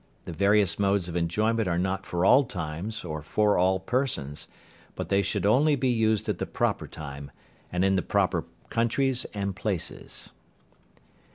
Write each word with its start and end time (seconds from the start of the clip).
The 0.25 0.33
various 0.33 0.79
modes 0.79 1.07
of 1.07 1.15
enjoyment 1.15 1.67
are 1.67 1.77
not 1.77 2.07
for 2.07 2.25
all 2.25 2.43
times 2.43 3.05
or 3.05 3.21
for 3.21 3.55
all 3.59 3.79
persons, 3.79 4.47
but 4.95 5.09
they 5.09 5.21
should 5.21 5.45
only 5.45 5.75
be 5.75 5.89
used 5.89 6.27
at 6.27 6.39
the 6.39 6.47
proper 6.47 6.87
time, 6.87 7.29
and 7.71 7.85
in 7.85 7.95
the 7.97 8.01
proper 8.01 8.45
countries 8.71 9.25
and 9.35 9.55
places. 9.55 10.31